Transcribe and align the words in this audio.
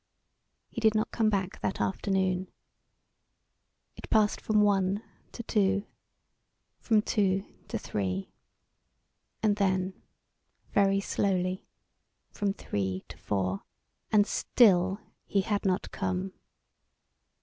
He 0.71 0.81
did 0.81 0.95
not 0.95 1.11
come 1.11 1.29
back 1.29 1.59
that 1.61 1.79
afternoon. 1.79 2.47
It 3.95 4.09
passed 4.09 4.41
from 4.41 4.63
one 4.63 5.03
to 5.31 5.43
two, 5.43 5.85
from 6.79 7.03
two 7.03 7.45
to 7.67 7.77
three, 7.77 8.31
and 9.43 9.57
then 9.57 9.93
very 10.71 11.01
slowly 11.01 11.67
from 12.31 12.51
three 12.51 13.03
to 13.09 13.17
four, 13.19 13.61
and 14.11 14.25
still 14.25 14.99
he 15.27 15.41
had 15.41 15.65
not 15.65 15.91
come. 15.91 16.33